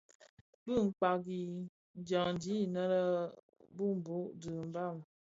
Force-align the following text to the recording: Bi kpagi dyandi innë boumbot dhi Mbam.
Bi 0.63 0.75
kpagi 0.97 1.41
dyandi 2.07 2.51
innë 2.65 2.85
boumbot 3.75 4.27
dhi 4.41 4.51
Mbam. 4.67 4.95